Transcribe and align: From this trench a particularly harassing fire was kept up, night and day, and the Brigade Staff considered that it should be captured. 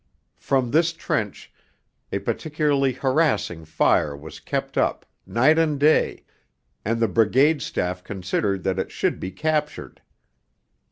From 0.39 0.71
this 0.71 0.93
trench 0.93 1.53
a 2.11 2.17
particularly 2.17 2.91
harassing 2.93 3.65
fire 3.65 4.17
was 4.17 4.39
kept 4.39 4.75
up, 4.75 5.05
night 5.27 5.59
and 5.59 5.79
day, 5.79 6.23
and 6.83 6.99
the 6.99 7.07
Brigade 7.07 7.61
Staff 7.61 8.03
considered 8.03 8.63
that 8.63 8.79
it 8.79 8.89
should 8.91 9.19
be 9.19 9.29
captured. 9.29 10.01